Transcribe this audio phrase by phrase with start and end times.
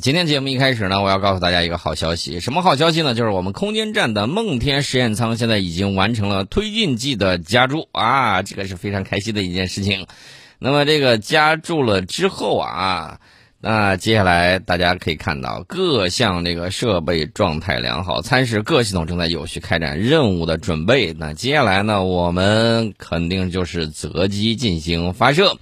[0.00, 2.40] 今天节目一开始呢，我要告诉大家一个好消息。
[2.40, 3.14] 什么好消息呢？
[3.14, 10.06] 就是我们空间站的梦天实验舱现在已经完成了推进剂的加注啊，这个是非常开心的一件事情。
[10.58, 13.20] 那么这个加注了之后啊，
[13.60, 21.12] 那接下来大家可以看到各项这个设备状态良好，参试各系统正在有序开展任务的准备。
[21.12, 25.58] 那接下来呢，我们肯定就是择机进行发射。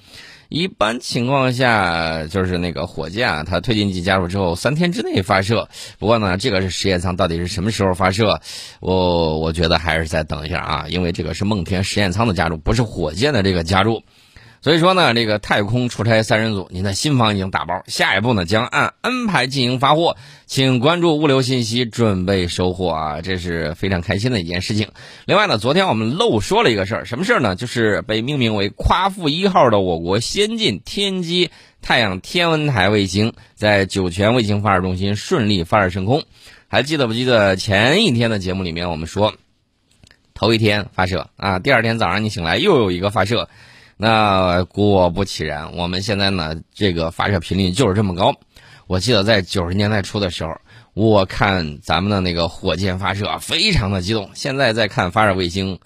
[0.51, 5.69] 一般情况下，就是那个火箭啊，它推进剂加入之后，三天之内发射。
[6.01, 8.41] 不过呢，这个是实验舱，到底是什么时候发射？
[8.81, 14.03] 我我觉得还是再等一下啊，因为这个是梦天实验舱的加入，不是火箭的这个加入。
[14.63, 24.89] 所以说呢，这个太空出差三人组，您的新房已经打包，下一步呢将按安排进行发货，请关注物流信息，准备收货啊，这是非常开心的一件事情。
[25.25, 27.57] 另外呢，昨天我们漏说了一个事儿，什么事儿呢？
[27.57, 31.51] 就是被命名为夸父一号的我国先进天基
[31.81, 36.25] 太阳天文台卫星，在酒泉卫星发射中心顺利发射升空。
[36.69, 39.33] 还记得不记得前一天的节目里面我们说，
[40.35, 43.49] 头一天发射啊，第二天早上你醒来又有一个发射。
[44.03, 48.35] 那果不其然，我们现在呢，这个发射频率就是这么高。
[48.87, 50.53] 我记得在九十年代初的时候，
[50.95, 54.31] 我看咱们的那个火箭发射非常的激动。
[54.33, 55.81] 现在再看发射卫星，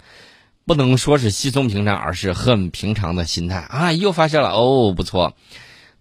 [0.65, 3.91] 不能说是稀松平常，而是很平常的心态啊！
[3.91, 5.33] 又发射了哦，不错。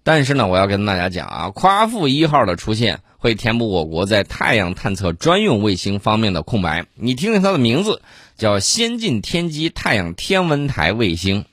[0.04, 6.86] 但是呢，我要跟大家讲啊，夸父一号的出现会填补我国在太阳探测专用卫星方面的空白。
[6.94, 8.02] 你听听它的名字，
[8.36, 11.44] 叫先进天基太阳天文台卫星。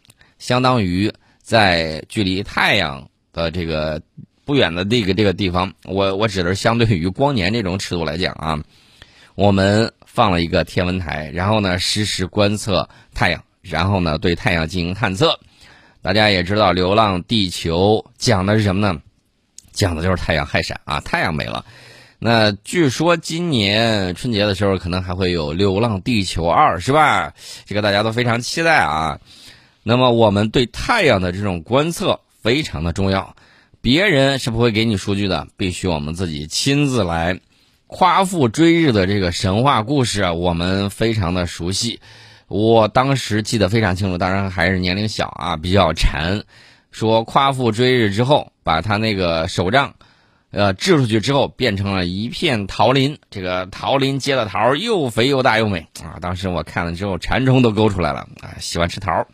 [0.41, 4.01] 相当于在距离太阳的这个
[4.43, 8.59] 不远的这个这个地方，我我指的是相对于光年这种尺度来讲啊，
[9.35, 15.39] 我们放了一个天文台，然后呢实时观测太阳，然后呢对太阳进行探测。
[16.01, 18.99] 大家也知道，《流浪地球》讲的是什么呢？
[19.71, 21.63] 讲的就是太阳害闪啊，太阳没了。
[22.17, 27.33] 那据说今年春节的时候可能还会有《流浪地球二》，是吧？
[27.65, 29.19] 这个大家都非常期待啊。
[29.83, 33.35] 那么我们对太阳的这种观测非常的重要，
[33.81, 37.39] 别人是不会给你数据的，必须我们自己亲自来。
[37.87, 41.99] 夸父追日的这个神话故事啊，我们非常的熟悉，
[42.47, 46.43] 我当时记得非常清楚，当然还是年龄小啊，比较馋。
[46.91, 49.93] 说夸父追日之后，把他那个手杖，
[50.51, 56.15] 呃，掷出去之后，变成了一片桃林，这个桃林结的桃又肥又大又美啊！
[56.21, 59.25] 当时我看了之后，馋虫都勾出来了啊，喜欢吃桃。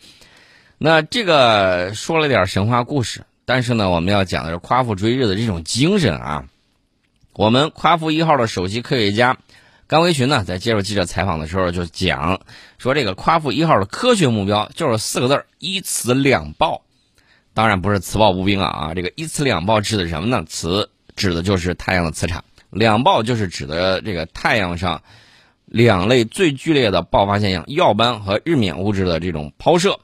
[0.80, 6.46] 那这个说了点神话故事，但是呢，我们要讲的是夸父追日的这种精神啊。
[7.34, 9.38] 我们夸父一号的首席科学家
[9.88, 12.42] 甘维群呢，在接受记者采访的时候就讲
[12.78, 16.84] 说，这个夸父一号的科学目标就是四个字：一磁两爆。
[17.56, 20.44] 当然不是磁暴步兵啊啊，这个一磁两爆指的什么呢？
[20.48, 25.02] 磁指的就是太阳的磁场，两爆就是指的这个太阳上
[25.66, 30.00] 两类最剧烈的爆发现象——耀斑和日冕物质的这种抛射。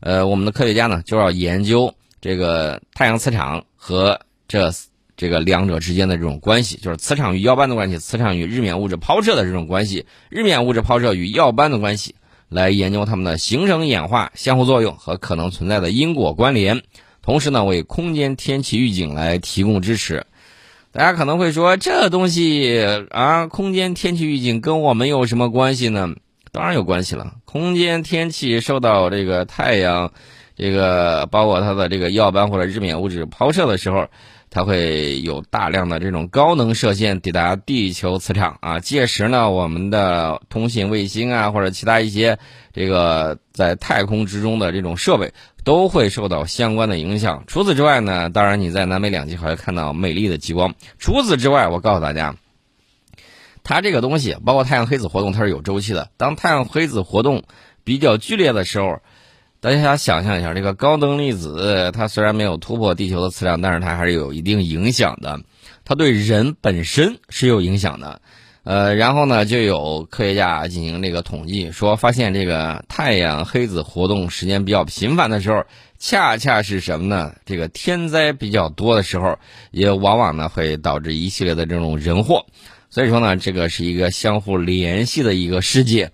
[0.00, 4.70] 呃，我们的科学家呢就要研究这个太阳磁场和这
[5.16, 12.14] 这个两者之间的这种关系，就是磁场与耀斑的关系，磁场与日冕物质抛射的这种关系，日冕物质抛射与耀斑的关系，
[12.48, 16.82] 来研究它们的形成、演化、相互作用和可能存在的因果关联。
[17.22, 20.26] 同时呢，为空间天气预警来提供支持。
[20.92, 26.14] 大家可能会说，这东西啊，空间天气预警跟我们有什么关系呢？
[26.56, 27.34] 当然有关系了。
[27.44, 30.10] 空间天气受到这个太阳，
[30.56, 34.06] 这个包括它的这个耀斑或者日冕物质抛射的时候，
[34.48, 38.80] 它会有大量的这种高能射线抵达地球磁场啊。
[38.80, 42.38] 届时呢，我们的通信卫星啊，或者其他一些
[42.72, 47.44] 这个在太空之中的这种设备都会受到相关的影响。
[47.46, 50.74] 除此之外呢，当然你在南北两极还会看到美丽的极光。
[50.98, 52.34] 除此之外，我告诉大家。
[53.68, 56.08] 它这个东西，包括太阳黑子活动，它是有周期的。
[56.16, 57.42] 当太阳黑子活动
[57.82, 59.00] 比较剧烈的时候，
[59.58, 65.40] 大家想象一下，这个高能粒子，它虽然没有突破地球的磁场，但是它还是有一定影响的。
[65.84, 68.20] 它对人本身是有影响的。
[68.62, 75.64] 呃，然后呢，就有科学家进行这个统计，说发现这个太阳黑子活动时间比较频繁的时候，
[75.98, 77.32] 恰恰是什么呢？
[77.44, 79.36] 这个天灾比较多的时候，
[79.72, 82.46] 也往往呢会导致一系列的这种人祸。
[82.88, 86.10] 所以说呢，这个是一个相互联系的一个世界，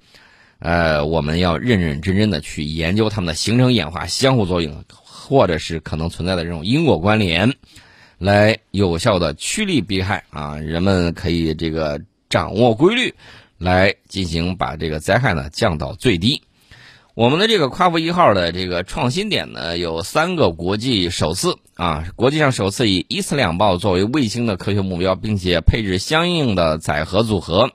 [0.59, 7.55] 呃，我们要认认真真的去研究它们的形成、演化、相互作用，或者是可能存在的这种因果关联，
[8.19, 10.57] 来有效的趋利避害啊！
[10.57, 13.15] 人们可以这个掌握规律，
[13.59, 16.43] 来进行把这个灾害呢降到最低。
[17.15, 27.69] 我们的这个夸父一号的这个创新点呢，有三个国际首次啊，国际上首次以一次两爆作为卫星的科学目标，并且配置相应的载荷组合；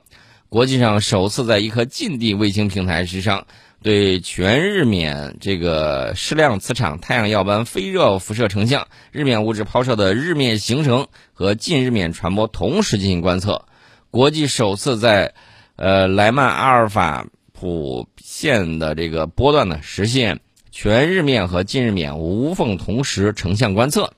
[0.48, 3.46] 国际上首次在一颗近地卫星平台之上，
[3.80, 13.66] 对全日冕这个矢量磁场太阳耀斑非热辐射成像、日冕物质抛射的日冕形成和近日冕传播同时进行观测；
[14.10, 15.34] 国际首次在
[15.76, 17.24] 呃莱曼阿尔法。
[17.60, 18.06] 谱
[18.38, 20.38] 线的这个波段呢，实现
[20.70, 24.12] 全日面和近日面无缝同时成像观测。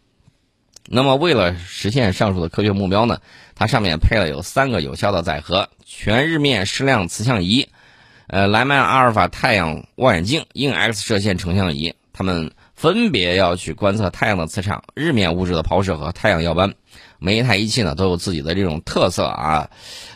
[0.87, 3.19] 那么，为了实现上述的科学目标呢，
[3.55, 7.67] 它上面配了有三个有效的载荷：全日面矢量磁像仪、
[8.27, 11.95] 呃莱曼阿尔法太阳望远镜、硬 X 射线成像仪。
[12.13, 16.75] 它们分别要去观测太阳的磁场、日面物质的抛射和太阳耀斑。
[17.19, 19.71] 每一台仪器呢都有自己的这种特色啊，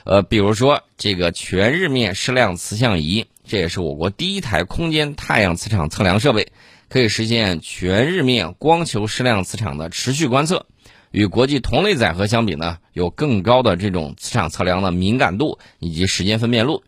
[0.05, 6.53] 呃，比如说这个全日面矢量磁像仪，这也是我国第一台空间太阳磁场测量设备，
[6.89, 10.67] 可以实现全日面光球矢量磁场的持续观测。
[11.11, 16.83] 与国际同类载荷相比呢，有更高的这种磁场测量的敏感度以及时间分辨率。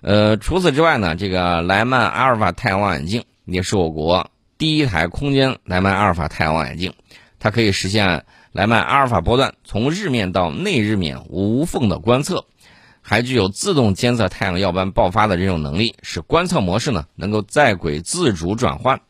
[0.00, 6.92] 呃，除此之外呢，这个莱曼阿尔法太阳望远镜也是我国第一台空间莱曼阿尔法太阳望远镜，
[7.38, 8.24] 它可以实现。
[8.54, 12.44] 莱曼阿尔法波段从日面到内日面无缝的观测，
[13.02, 19.00] 还具有自动监测太阳耀斑爆发的这种能力，使观测模式呢能够在轨自主转换。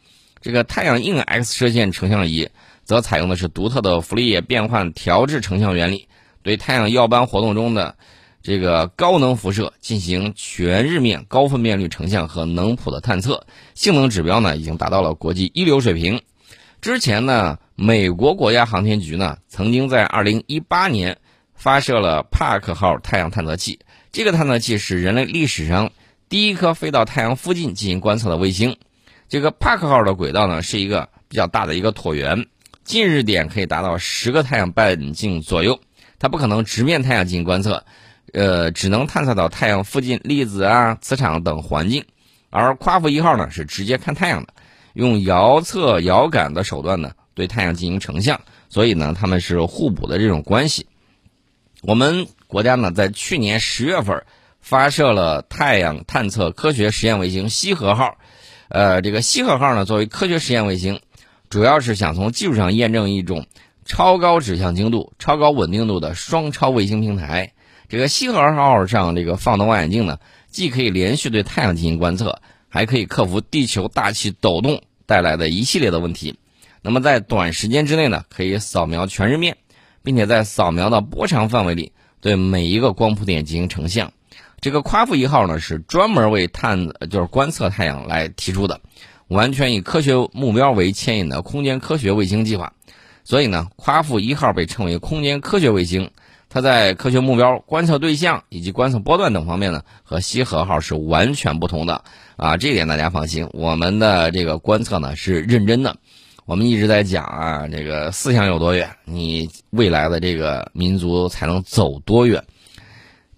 [0.40, 2.48] 这个太阳硬 X 射线成像仪
[2.82, 6.08] 则采用的是独特的傅立叶变换调制成像原理，
[6.42, 7.94] 对太阳耀斑活动中的
[8.42, 16.22] 这个高能辐射进行全日面高分辨率成像和能谱的探测，性能指标呢已经达到了国际一流水平。
[16.80, 17.58] 之前呢。
[17.74, 21.18] 美国国家航天局呢，曾经在2018年
[21.62, 23.78] 发射了帕克号太阳探测器。
[24.10, 25.92] 这个探测器是人类历史上
[26.28, 28.76] 第一颗飞到太阳附近进行观测的卫星。
[29.28, 32.46] 这个帕克号的轨道呢，是一个比较大的一个椭圆，
[32.82, 35.78] 近日点可以达到十个太阳半径左右。
[36.18, 37.84] 它不可能直面太阳进行观测，
[38.32, 42.04] 呃，只能探测到太阳附近粒子啊、磁场等环境。
[42.50, 44.52] 而夸父一号呢，是直接看太阳的，
[44.94, 47.12] 用遥测遥感的手段呢。
[47.34, 48.38] 对太阳进行成像，
[48.68, 50.84] 所以呢，他们是互补的这种关系。
[51.84, 54.22] 我们国家呢，在去年十月份
[54.60, 58.18] 发射了太阳探测科学实验卫星“西河号”。
[58.70, 61.00] 呃，这个“西河号”呢，作为科学实验卫星，
[61.50, 63.46] 主要是想从技术上验证一种
[63.84, 67.52] 超高指向精度、超高稳定度的双超卫星平台。
[67.88, 70.20] 这个“西河号”上这个放的望远镜呢，
[70.52, 76.38] 既可以连续对太阳进行观测，还可以克服地球大气抖动带来的一系列的问题。
[76.80, 79.56] 那么在短时间之内呢，可以扫描全日面，
[80.02, 84.12] 并且在扫描的波长范围里对每一个光谱点进行成像。
[84.60, 88.80] 这个夸父一号呢是专门为探就是观测太阳来提出的，
[89.28, 92.72] 完全以科学目标为牵引的空间科学卫星计划。
[93.24, 96.10] 所以呢，夸父一号被称为空间科学卫星。
[96.48, 102.04] 它在科学目标、观测对象以及观测波段等方面呢，和西河号是完全不同的
[102.36, 102.58] 啊！
[102.58, 105.96] 这一点大家放心，我们的这个观测呢是认真的。
[106.52, 112.44] 我们一直在讲啊，这个思想有多远，你未来的这个民族才能走多远，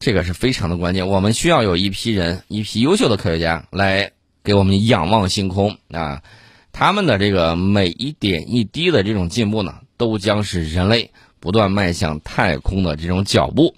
[0.00, 1.06] 这个是非常的关键。
[1.06, 4.10] 我们需要有一批人，一批优秀的科学家来
[4.42, 6.24] 给我们仰望星空啊，
[6.72, 13.76] 他们的这个每一点一滴的这种进步呢，都将是人类不断迈向太空的这种脚步。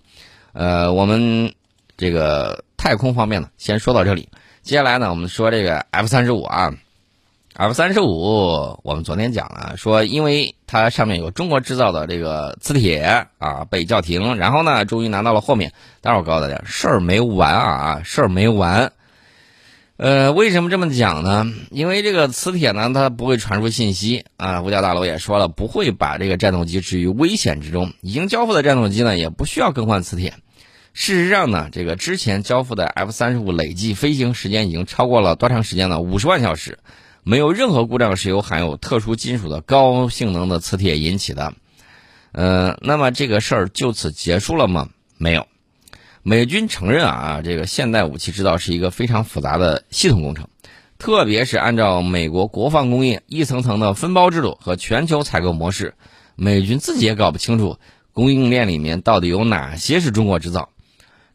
[0.55, 1.53] 呃，我们
[1.99, 4.31] 这个太空方面呢，先说到这里。
[4.63, 6.73] 接下来呢，我们说这个 F 三十五啊。
[7.59, 15.73] F 三十五，我们昨天讲了，说因为它上面有中国制造的这个磁铁啊，被叫停，然后呢，终于拿到了后面。
[16.03, 18.93] 待会儿我告诉大家，事儿没完啊，事儿没完。
[19.97, 21.47] 呃，为什么这么讲呢？
[21.71, 24.61] 因为这个磁铁呢，它不会传输信息啊。
[24.61, 27.91] 五角大楼也说了，不会把这个战斗机置于危险之中。
[28.03, 30.35] 已经交付的战斗机呢，也不需要更换磁铁。
[30.93, 36.01] 事实上呢，这个之前交付的 F 三十五累计飞行时间已经超过了多长时间呢？
[36.01, 36.79] 五十万小时。
[37.29, 41.55] 没有任何故障是由含有特殊金属的高性能的磁铁引起的，
[42.31, 44.91] 呃，那么这个事儿就此结束了吗？
[45.19, 45.49] 没有，
[46.23, 50.47] 美军承认啊，这个现代武器制造是一个非常复杂的系统工程，
[50.99, 55.95] 特别是按照美国国防工业一层层的分包制度和全球采购模式，
[56.37, 57.79] 美军自己也搞不清楚
[58.13, 60.69] 供应链里面到底有哪些是中国制造。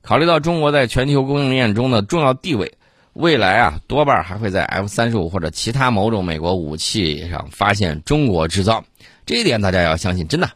[0.01, 2.75] 考虑到中国在全球供应链中的重要地位。
[3.13, 8.85] 未来啊，多半还会在 F 三十五或者其他某种美国武器上发现中国制造，
[9.25, 10.51] 这一点大家要相信，真的。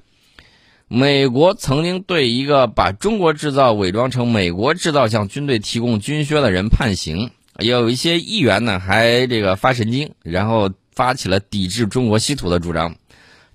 [0.88, 12.96] 美国曾经对一个把中国制造伪装成美国制造向军队提供军靴的人判刑，有一些议员呢还这个发神经，然后发起了抵制中国稀土的主张。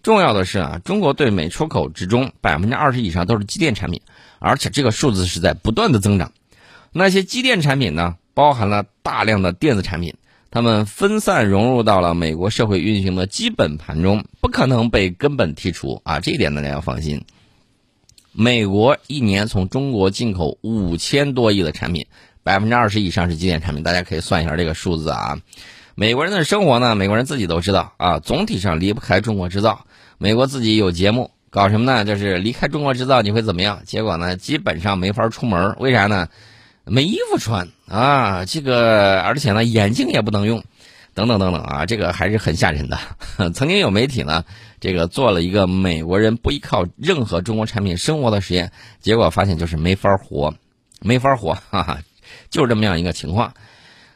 [0.02, 4.02] 重要的是啊，中国对美出口之中百分之二十以上都是机电产品，
[4.38, 6.32] 而且这个数字是在不断的增长。
[6.92, 10.14] 那些机电产品呢，包含了大量的电子产品。
[10.52, 16.18] 他们分散融入到了美国社会运行的基本盘中，不可能被根本剔除啊！
[16.18, 17.24] 这一点大家要放心。
[18.32, 22.06] 美国一年从中国进口五千多亿的产品，
[22.42, 25.38] 百分之二十以上是机电产品，大家可以算一下这个数字啊。
[25.94, 29.86] 美国人的生活呢，美国人自己都知道啊，总体上离不开中国制造。
[30.18, 32.04] 美国自己有节目搞什么呢？
[32.04, 33.82] 就是离开中国制造你会怎么样？
[33.84, 36.28] 结果呢，基本上没法出门，为啥呢？
[36.84, 40.62] 没衣服穿啊，这个而且呢，眼镜也不能用，
[41.12, 42.96] 等等等等啊，这个还是很吓人的。
[43.52, 44.44] 曾经有媒体呢，
[44.78, 48.70] 这个做了一个美国人不依靠任何中国产品生活的实验，
[49.00, 50.54] 结果发现就是没法活，
[51.00, 51.98] 没法活， 哈哈，
[52.48, 53.52] 就是这么样一个情况。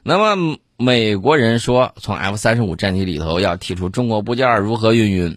[0.05, 5.37] 那么美国人说，从 F 三十五战机里头要剔除中国部件，如何运运？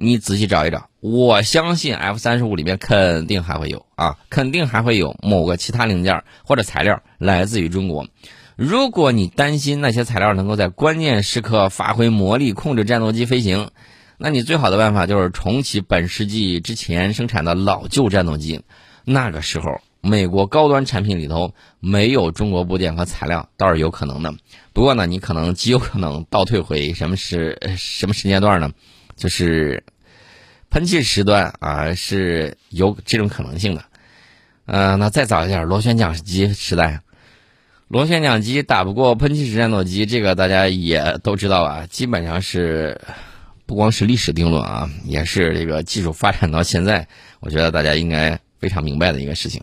[0.00, 8.06] 你仔细找一找，我相信 F 三十五里面肯定还会有啊，肯定还会有某个其他零件或者材料来自于中国。
[8.54, 13.70] 如果你担心那些材料能够在关键时刻发挥魔力，控制战斗机飞行，
[14.18, 18.62] 那你最好的办法就是重启本世纪之前生产的老旧战斗机。
[19.04, 24.32] 那个时候，美国高端产品里头没有中国部件和材料，倒是有可能的。
[24.72, 28.70] 不过呢，你可能极有可能倒退回什么时什么时间段呢？
[29.18, 29.84] 就是
[30.70, 33.84] 喷气时段啊，是有这种可能性的。
[34.64, 37.00] 呃，那再早一点，螺旋桨机时代，
[37.88, 41.86] 螺旋桨机打不过喷气式战斗机，这个大家也都知道啊。
[41.90, 43.00] 基本上是
[43.66, 47.08] 不光是历史定论啊，也是这个技术发展到现在，
[47.40, 49.62] 我觉得大家应该非常明白的一个事情。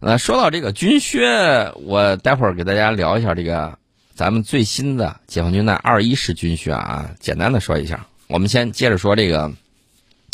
[0.00, 3.78] 呃，说到这个军靴，我待会儿给大家聊一下这个
[4.14, 8.06] 咱们最新的解放军的二一式军靴啊，简单的说一下。
[8.28, 9.50] 我们先接着说这个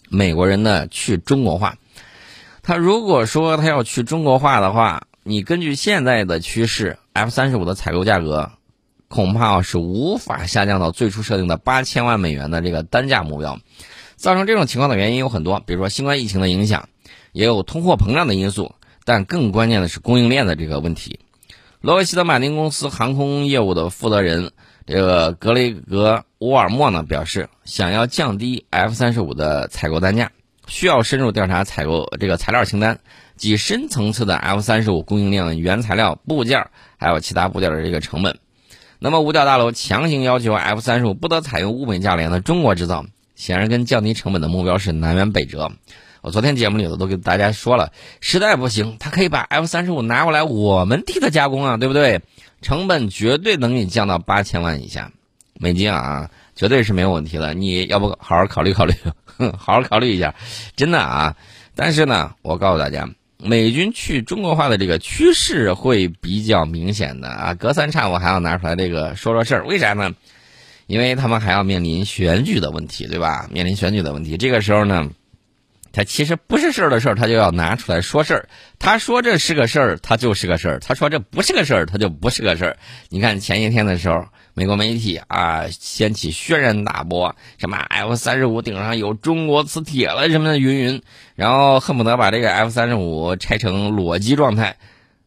[0.08, 1.78] 美国人的去中国化。
[2.60, 8.50] 他如果说他要去中国化的话，你根据现在的趋势，F 三十五的采购价格
[9.06, 13.60] 恐怕是无法下降到最初设定的八千万美元的这个单价目标。
[14.16, 16.88] 造成这种情况的原因有很多，比如说新冠疫情的影响，
[17.30, 18.74] 也有通货膨胀的因素，
[19.04, 21.20] 但更关键的是供应链的这个问题。
[21.80, 24.50] 罗维希德马丁公司航空业务的负责人。
[24.86, 30.30] 这个格雷格沃尔默呢表示，想要降低 F 三十五的采购单价，
[30.66, 32.98] 需要深入调查采购这个材料清单
[33.36, 38.38] 及深层次的 F 三十五供应链原材料部件还有其他部件的这个成本。
[38.98, 45.72] 那么五角大楼强行要求 F 三十五不得采用物美价廉的中国制造，显然跟降低成本的目标是南辕北辙。
[46.24, 52.18] 我昨天节目里头都给大家说了，实在不行，他可以把 F 三十五拿过来，我们替他加工啊，对不对？
[52.62, 55.12] 成本绝对能给你降到八千万以下，
[55.60, 57.52] 美金啊，绝对是没有问题的。
[57.52, 58.94] 你要不好好考虑考虑，
[59.58, 60.34] 好好考虑一下，
[60.74, 61.36] 真的啊。
[61.74, 67.52] 但是呢，我告诉大家，美军去中国化的这个趋势会比较明显的啊。
[67.52, 70.10] 隔三差五还要拿出来这个说说事儿，为啥呢？
[70.86, 73.46] 因为他们还要面临选举的问题，对吧？
[73.52, 75.10] 面临选举的问题，这个时候呢。
[75.94, 78.48] 他其实不是事儿的事儿，他就要拿出来说事儿。
[78.80, 82.76] 他说这是个事儿，他就是个事儿；他说这不是个事儿，他就不是个事儿。
[83.10, 91.02] 你看前些天的时候，美国媒体啊掀起轩然大波，什么 F 三十五顶上有中国磁铁了什么的云云，
[91.36, 94.76] 然后恨不得把这个 F 三十五拆成裸机状态。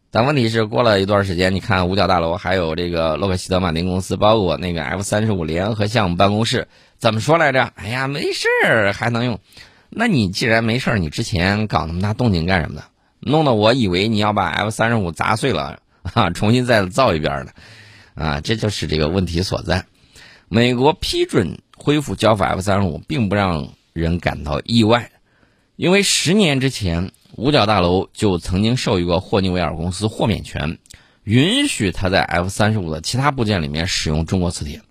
[0.09, 7.71] 但问题是，过了一段时间，你看五角大楼还有这个洛克希德马丁公司，包括那个 F 三十五联合项目办公室，怎么说来着？
[7.75, 9.39] 哎呀，没事儿，还能用。
[9.89, 12.83] 那你既然没事儿，你之前搞那么大动静干什么呢？
[13.19, 15.79] 弄得我以为你要把 F 三十五砸碎了
[16.13, 17.51] 啊，重新再造一遍呢，
[18.13, 19.85] 啊，这就是这个问题所在。
[20.49, 25.11] 美国批准恢复交付 F 三十五，并不让人感到意外，
[25.75, 30.77] 因为十年之前五角大楼就曾经授予过霍尼韦尔公司豁免权，
[31.23, 34.81] 允许他在 F 三十五的其他部件里面使用中国磁铁。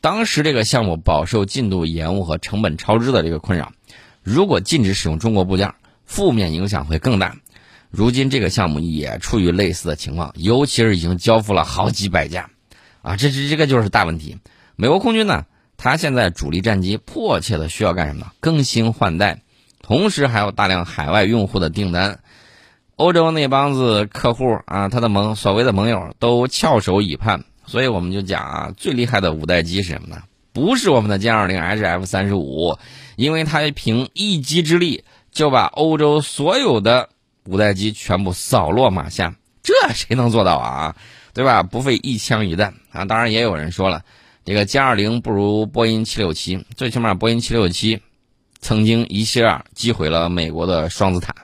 [0.00, 3.72] 当时这个项目饱受进度延误和成本超支的这个困扰。
[4.24, 5.74] 如果禁止使用中国部件，
[6.06, 7.36] 负面影响会更大。
[7.90, 12.48] 如今这个项目也处于类似的情况，尤其是已经交付了好几百架，
[13.02, 14.38] 啊，这这这个就是大问题。
[14.76, 15.44] 美国空军呢，
[15.76, 18.32] 它现在主力战机迫切的需要干什么？
[18.40, 19.42] 更新换代，
[19.82, 22.20] 同时还有大量海外用户的订单。
[22.96, 30.22] 欧洲那帮子客户啊，他的盟所谓的盟友都翘首以盼，所以我们就讲啊，最厉害的五代机是什么呢？
[30.52, 32.78] 不是我们的歼二零，H F 三十五。
[33.16, 37.08] 因为他凭一击之力就把欧洲所有的
[37.46, 40.96] 五代机全部扫落马下，这谁能做到啊？
[41.32, 41.64] 对吧？
[41.64, 43.04] 不费一枪一弹啊！
[43.04, 44.04] 当然也有人说了，
[44.44, 48.00] 这个歼二零不如波音七六七，最起码波音七六七
[48.60, 51.34] 曾经一下击毁了美国的双子塔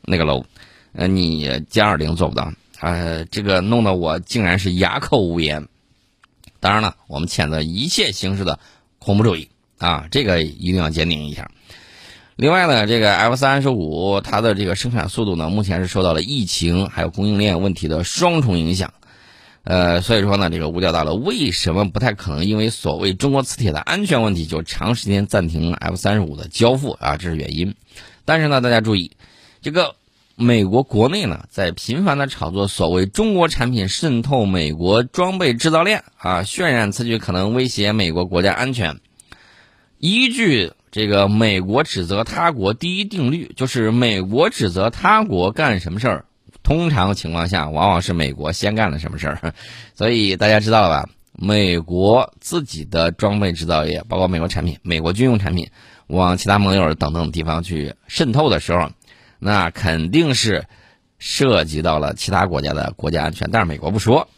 [0.00, 0.46] 那个楼，
[0.94, 2.50] 呃，你歼二零做不到
[2.80, 3.22] 啊！
[3.30, 5.68] 这个弄得我竟然是哑口无言。
[6.58, 8.58] 当然了，我们谴责一切形式的
[8.98, 9.46] 恐怖主义
[9.78, 11.50] 啊，这个一定要坚定一下。
[12.36, 18.92] 另外呢，这个 F 三十五它的这个生产速度呢，目前是受到了疫情还有供应链问题的双重影响。
[19.62, 27.16] 呃，所以说呢，这个五角大楼为什么不太可能因为所谓中国磁铁的安全问题就长时间暂停 F 三十五的交付啊？
[27.16, 27.74] 这是原因。
[28.24, 29.12] 但是呢，大家注意，
[29.62, 29.94] 这个
[30.34, 38.98] 美国国内呢，在频繁的炒作所谓中国产品渗透美国装备制造链啊，渲染此举可能威胁美国国家安全。
[39.98, 46.24] 依据这个美国指责他国第一定律，就是美国指责他国干什么事儿。
[46.62, 49.54] 通常情况下，往往是美国先干了什么事儿，
[49.94, 51.10] 所以大家知道了吧？
[51.32, 55.68] 美国自己的装备制造业，包括美国产品、美国军用产品，
[56.06, 58.92] 往其他盟友等等地方去渗透的时候，
[59.38, 60.66] 那肯定是
[61.18, 63.50] 涉及到了其他国家的国家安全。
[63.50, 64.28] 但是美国不说，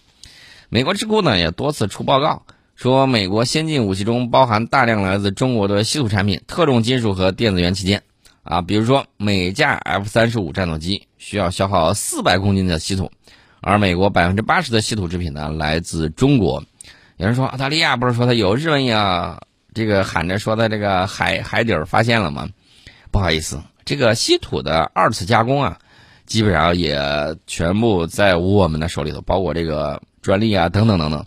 [0.68, 2.42] 美国智库呢也多次出报告
[2.76, 8.02] 说，美国先进武器中包含大量来自中国的稀土产品、特种金属和电子元器件。
[8.42, 13.10] 啊，比如说每架 F 三十五战斗机需要消耗四百公斤的稀土，
[13.60, 16.62] 而美国百分之八十的稀土制品呢来自中国。
[17.16, 19.40] 有人说澳大利亚不是说它有日本呀？
[19.74, 22.48] 这个喊着说在这个海海底儿发现了吗？
[23.10, 25.78] 不好意思，这个稀土的二次加工啊，
[26.24, 26.98] 基本上也
[27.46, 31.26] 全部在我们的手里头，包括这个专利啊等等等等。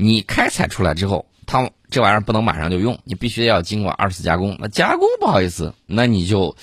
[0.00, 1.70] 你开采出来之后，它。
[1.90, 4.56] 这玩意儿不能马上就用，你必须要经过二次加工。
[4.60, 6.54] 那加工不好意思，那你就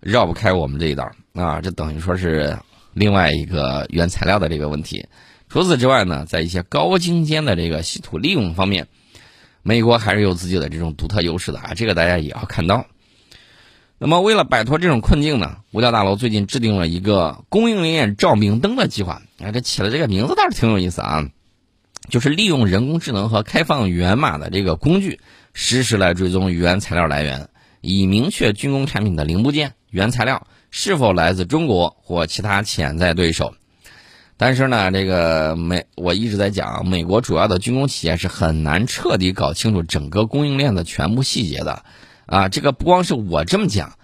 [0.00, 1.62] 绕不开我们这一道啊！
[1.62, 2.58] 这等于说是
[2.92, 5.06] 另外一个原材料的这个问题。
[5.48, 8.86] 除此之外呢，在一些高精尖的这个稀土利用方面，
[9.62, 11.72] 美国还是有自己的这种独特优势的啊！
[11.74, 12.84] 这个大家也要看到。
[13.96, 19.22] 那么，为了摆脱这种困境呢，五角大楼最近制定了一个供应链照明灯的计划。
[19.38, 21.26] 哎，这起了这个名字倒是挺有意思啊。
[22.08, 25.20] 就是利用人工智能和开放源码的这个工具，
[25.52, 27.48] 实时来追踪原材料来源，
[27.80, 33.54] 以明确军工产品的零部件原材料是否来自中国或其他潜在对手。
[34.38, 41.84] 但是呢，这个美我一直在讲，美国主要的军工企业是很难彻底搞清楚整个供应链的全部细节的。
[42.26, 43.94] 啊，这个不光是我这么讲，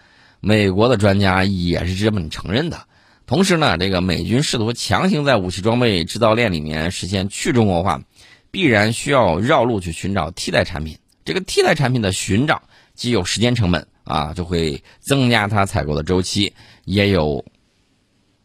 [0.41, 2.87] 美国的专家也是这么承认的。
[3.27, 8.03] 同时呢，这个美军试图强行在武器装备制造链里面实现去中国化，
[8.51, 10.99] 必然需要绕路去寻找替代产品。
[11.25, 12.63] 这个替代产品的寻找
[12.95, 16.53] 既有时间成本啊，就会增加它采购的周期，
[16.85, 17.45] 也有，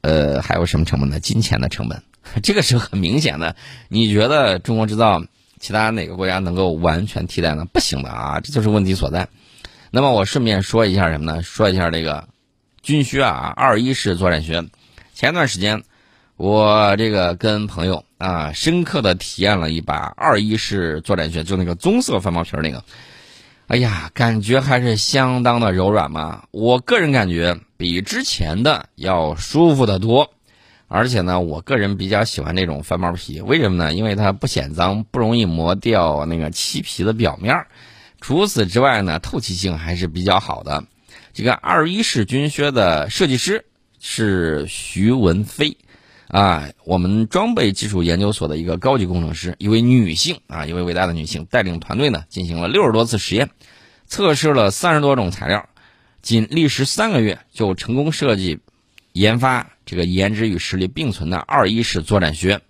[0.01, 1.19] 呃，还有什么成本呢？
[1.19, 2.01] 金钱的成本，
[2.43, 3.55] 这个是很明显的。
[3.89, 5.21] 你觉得中国制造
[5.59, 7.65] 其他哪个国家能够完全替代呢？
[7.65, 9.27] 不行的啊，这就是问题所在。
[9.91, 11.41] 那么我顺便说一下什么呢？
[11.41, 12.29] 说一下这个。
[12.88, 14.63] 军靴啊，二一式作战靴。
[15.13, 15.84] 前段时间，
[16.38, 22.82] 我这个跟朋友啊，深刻的体验了一把二一式作战靴，就那个棕色翻毛皮那个。
[23.67, 26.45] 哎呀，感觉还是相当的柔软嘛。
[26.52, 30.32] 我个人感觉比之前的要舒服的多。
[30.88, 33.93] 而且呢，我个人比较喜欢那种翻毛皮，为什么呢？
[33.93, 37.65] 因为它不显脏，不容易磨掉那个漆皮的表面。
[38.21, 40.86] 除此之外呢，透气性还是比较好的。
[41.38, 43.63] 这个二一式军靴的设计师
[44.00, 45.78] 是徐文飞，
[46.30, 53.52] 啊，我们装备技术研究所的一个高级工程师，一位女性啊，一位伟大的女性，带领团队呢进行了六十多次实验，
[54.08, 55.69] 测试了三十多种材料，
[56.23, 58.58] 仅历时三个月就成功设计、
[59.13, 62.62] 研发这个颜值与实力并存的二一式作战靴。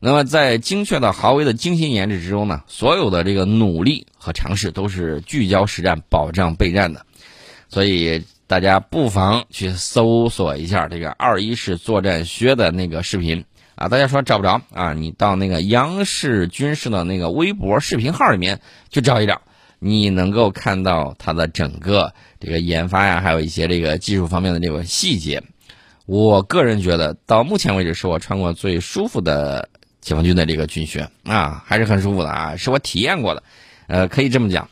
[0.00, 7.06] 那么在精确的毫微的精心研制之中呢，所有的这个努力和尝试都是聚焦实战、保障备战的。
[7.74, 13.88] 所以大家不妨去搜索一下这个二一式作战靴的那个视频啊！
[13.88, 14.92] 大家说找不着啊？
[14.92, 18.60] 你到那个央视军事的那个微博视频号里面
[18.90, 19.42] 去找一找，
[19.80, 25.42] 你能够看到它的整个这个研发呀，还有一些这个技术方面的这个细节。
[26.06, 29.68] 我个人觉得，到目前为止是我穿过最舒服的
[30.00, 33.42] 解放军的这个军靴啊，还是很舒服的啊，是我体验过的，
[33.88, 34.68] 呃，可以这么讲。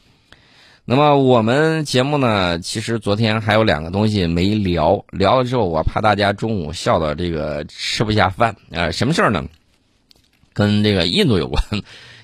[0.85, 8.91] 那么我们节目呢，其实昨天还有两个东西没聊，聊了之后我怕大家中午笑的这个吃不下饭啊。
[8.91, 9.45] 什么事儿呢？
[10.53, 11.63] 跟这个印度有关。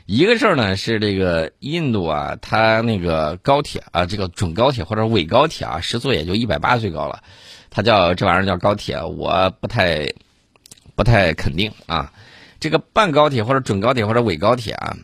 [0.07, 7.23] 一个事儿呢是这个印度啊，它那个高铁啊，这个准高铁或者伪高铁啊，时速也就一百八最高了。
[7.71, 10.13] 它叫这玩意儿叫高铁，我不太
[10.97, 12.13] 不太肯定啊。
[12.59, 14.97] 这个半高铁或者准高铁或者伪高铁啊，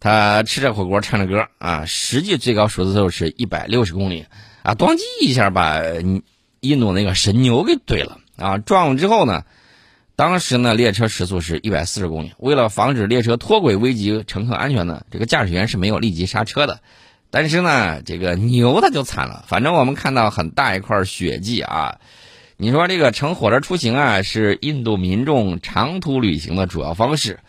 [0.00, 4.26] 他吃着火锅唱着歌啊，实际最高时速是一百六十公里
[4.62, 5.80] 啊，咣叽一下把
[6.60, 9.44] 印度那个神牛给怼了啊，撞了之后呢，
[10.16, 16.80] 当时呢列车时速是一百四十公里，为了防止列车脱轨危及乘客安全呢，这个驾驶员是没有立即刹车的。
[17.30, 19.44] 但是呢，这个牛它就惨了。
[19.48, 21.98] 反正我们看到很大一块血迹啊。
[22.56, 27.40] 你说这个乘火车出行啊，是印度民众长途旅行的主要方式。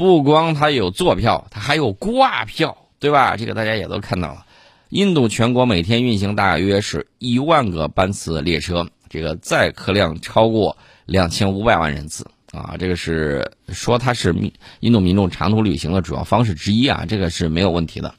[0.00, 3.36] 不光它有坐票，它还有挂票，对吧？
[3.36, 4.46] 这个大家也都看到了。
[4.88, 12.76] 印度全国每天运行大约是一万个班次列车，这个载客量超过两千五百万人次啊。
[12.78, 14.34] 这个是说它是
[14.80, 18.14] 印度民众长途旅行的主要方式之一啊，这个是没有问题的。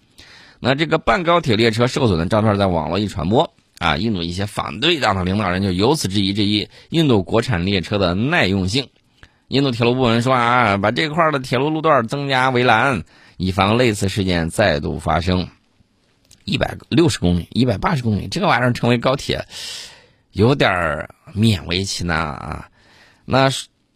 [0.60, 8.88] 那这个半高铁列车受损的照片在网络一传播啊，印度一些反对党的领导人就由此质疑这一印度国产列车的耐用性。
[9.52, 13.04] 印度铁路部门说啊，把这块的铁路路段增加围栏，
[13.36, 15.50] 以防类似事件再度发生。
[16.46, 19.46] 一百六十公里，一百八十公里，这个玩意儿成为高铁，
[20.32, 22.70] 有点勉为其难啊。
[23.26, 23.50] 那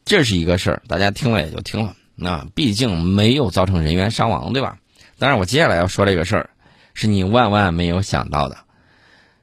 [0.04, 1.96] 这是一个事儿，大家听了也就听了。
[2.16, 4.78] 那毕竟没有造成人员伤亡，对吧？
[5.18, 6.50] 当然，我接下来要说这个事儿。
[6.94, 8.58] 是你万万没有想到的。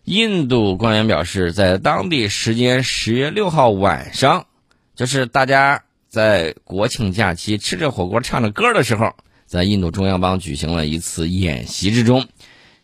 [0.05, 4.44] 印度官员表示，在当地时间十月六号晚上，
[4.94, 9.14] 就是大家在国庆假期吃着火锅、唱着歌的时候，
[9.46, 12.27] 在印度中央邦举行了一次演习之中，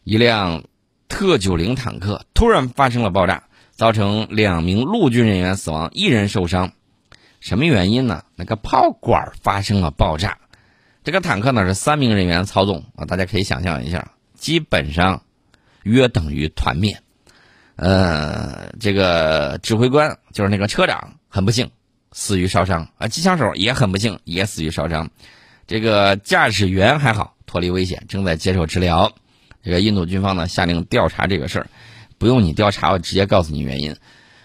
[0.02, 0.64] 一辆
[1.08, 6.72] 特九零坦克突然发生了爆炸，造成两名陆军人员死亡，一人受伤。
[7.38, 8.24] 什么原因呢？
[8.34, 10.38] 那个炮管发生了爆炸。
[11.04, 14.12] 这个坦克呢是三名人员操纵啊，大家可以想象一下。
[14.32, 15.22] 基本上
[15.82, 17.02] 约等于团灭，
[17.76, 21.70] 呃，这个指挥官就是那个车长，很不幸
[22.12, 25.10] 死于烧伤啊，机枪手也很不幸也死于烧伤，
[25.66, 29.12] 这个驾驶员还好脱离危险，正在接受治疗。
[29.62, 31.66] 这个印度军方呢下令调查这个事儿，
[32.16, 33.96] 不用你调查，我直接告诉你原因。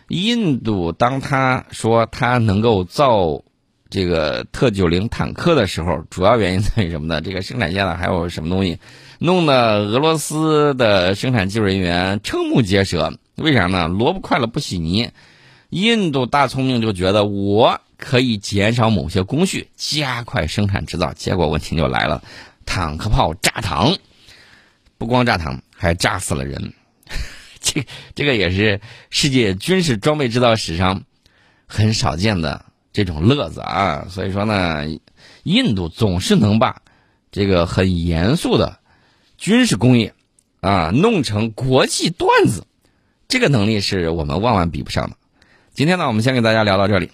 [0.09, 3.43] 印度当他说他能够造
[3.89, 7.21] 这个特九零坦克的时候，主要原因在于什么呢？
[7.21, 8.79] 这个生产线呢还有什么东西？
[9.19, 13.87] 弄得俄罗斯的生产技术人员瞠目结舌，为啥呢？
[13.87, 15.11] 萝卜快了不洗泥。
[15.73, 21.13] 印度大聪明就觉得我可以减少某些工序，加快生产制造。
[21.13, 22.23] 结果问题就来了，
[22.63, 23.97] 坦克炮炸膛，
[24.99, 26.73] 不光炸膛，还炸死了人。
[27.59, 27.83] 这
[28.13, 31.01] 这个也是世界军事装备制造史上
[31.65, 34.05] 很少见的这种乐子啊。
[34.11, 34.83] 所以说呢，
[35.41, 36.83] 印度总是能把
[37.31, 38.77] 这个很严肃的。
[39.39, 40.13] 军事工业，
[40.61, 42.67] 啊，弄成国际段子，
[43.27, 45.17] 这个能力是我们万万比不上的。
[45.73, 47.09] 今天呢，我们先给大家聊到这里。